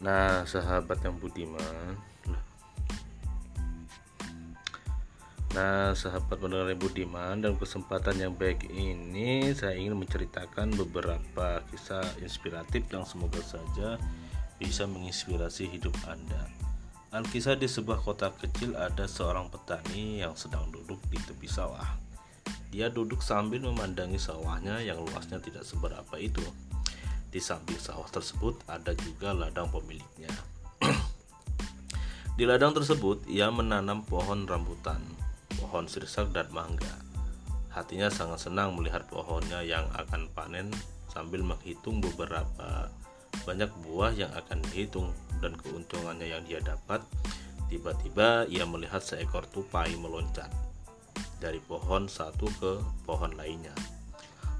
[0.00, 1.92] Nah, sahabat yang budiman.
[5.50, 12.06] Nah, sahabat pendengar yang budiman, dalam kesempatan yang baik ini saya ingin menceritakan beberapa kisah
[12.22, 14.00] inspiratif yang semoga saja
[14.56, 16.48] bisa menginspirasi hidup Anda.
[17.10, 21.98] Alkisah di sebuah kota kecil ada seorang petani yang sedang duduk di tepi sawah.
[22.70, 26.46] Dia duduk sambil memandangi sawahnya yang luasnya tidak seberapa itu.
[27.30, 30.30] Di samping sawah tersebut ada juga ladang pemiliknya.
[32.34, 34.98] Di ladang tersebut ia menanam pohon rambutan,
[35.62, 36.98] pohon sirsak dan mangga.
[37.70, 40.74] Hatinya sangat senang melihat pohonnya yang akan panen
[41.06, 42.90] sambil menghitung beberapa
[43.46, 46.98] banyak buah yang akan dihitung dan keuntungannya yang dia dapat.
[47.70, 50.50] Tiba-tiba ia melihat seekor tupai meloncat
[51.38, 52.72] dari pohon satu ke
[53.06, 53.72] pohon lainnya.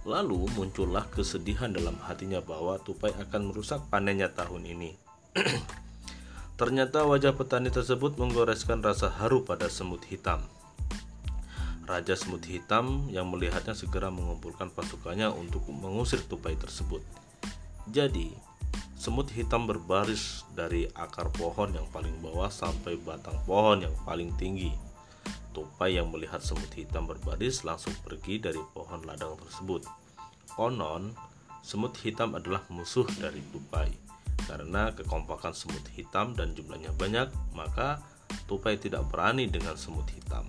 [0.08, 4.96] Lalu muncullah kesedihan dalam hatinya bahwa tupai akan merusak panennya tahun ini.
[6.60, 10.40] Ternyata wajah petani tersebut menggoreskan rasa haru pada semut hitam.
[11.84, 17.04] Raja semut hitam yang melihatnya segera mengumpulkan pasukannya untuk mengusir tupai tersebut.
[17.88, 18.32] Jadi,
[18.96, 24.89] semut hitam berbaris dari akar pohon yang paling bawah sampai batang pohon yang paling tinggi.
[25.50, 29.82] Tupai yang melihat semut hitam berbaris langsung pergi dari pohon ladang tersebut.
[30.54, 31.10] Konon,
[31.66, 33.90] semut hitam adalah musuh dari tupai.
[34.46, 37.98] Karena kekompakan semut hitam dan jumlahnya banyak, maka
[38.46, 40.46] tupai tidak berani dengan semut hitam.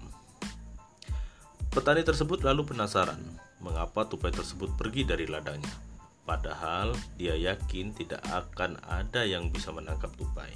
[1.73, 3.21] Petani tersebut lalu penasaran
[3.57, 5.71] mengapa tupai tersebut pergi dari ladangnya.
[6.21, 10.53] Padahal dia yakin tidak akan ada yang bisa menangkap tupai.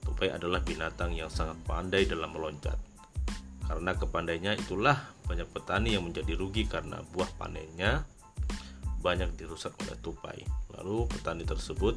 [0.00, 2.91] Tupai adalah binatang yang sangat pandai dalam meloncat
[3.72, 8.04] karena kepandainya itulah banyak petani yang menjadi rugi karena buah panennya
[9.00, 10.44] banyak dirusak oleh tupai.
[10.76, 11.96] Lalu petani tersebut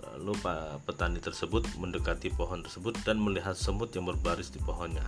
[0.00, 0.32] lalu
[0.88, 5.04] petani tersebut mendekati pohon tersebut dan melihat semut yang berbaris di pohonnya.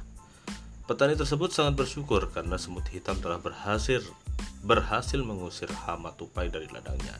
[0.85, 4.05] Petani tersebut sangat bersyukur karena semut hitam telah berhasil
[4.61, 7.17] berhasil mengusir hama tupai dari ladangnya.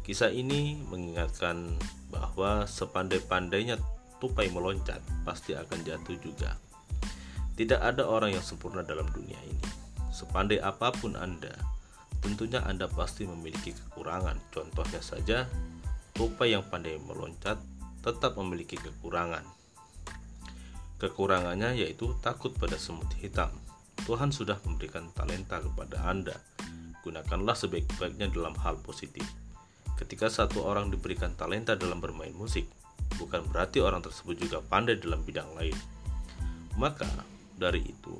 [0.00, 1.76] Kisah ini mengingatkan
[2.08, 3.76] bahwa sepandai-pandainya
[4.18, 6.56] tupai meloncat, pasti akan jatuh juga.
[7.56, 9.64] Tidak ada orang yang sempurna dalam dunia ini.
[10.12, 11.56] Sepandai apa pun Anda,
[12.20, 14.36] tentunya Anda pasti memiliki kekurangan.
[14.52, 15.48] Contohnya saja,
[16.12, 17.60] tupai yang pandai meloncat
[18.04, 19.44] tetap memiliki kekurangan.
[20.96, 23.52] Kekurangannya yaitu takut pada semut hitam.
[24.04, 26.36] Tuhan sudah memberikan talenta kepada Anda.
[27.04, 29.24] Gunakanlah sebaik-baiknya dalam hal positif.
[29.96, 32.68] Ketika satu orang diberikan talenta dalam bermain musik,
[33.16, 35.76] bukan berarti orang tersebut juga pandai dalam bidang lain.
[36.76, 37.08] Maka
[37.56, 38.14] dari itu,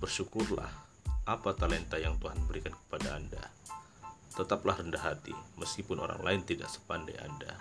[0.00, 0.68] bersyukurlah
[1.28, 3.44] apa talenta yang Tuhan berikan kepada Anda.
[4.32, 7.52] Tetaplah rendah hati meskipun orang lain tidak sepandai Anda.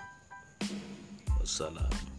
[1.37, 2.10] Wassalam.